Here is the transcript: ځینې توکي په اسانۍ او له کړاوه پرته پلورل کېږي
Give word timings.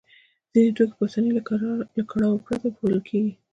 ځینې 0.51 0.69
توکي 0.75 0.95
په 0.99 1.03
اسانۍ 1.07 1.29
او 1.51 1.75
له 1.97 2.03
کړاوه 2.11 2.37
پرته 2.45 2.67
پلورل 2.75 3.01
کېږي 3.09 3.31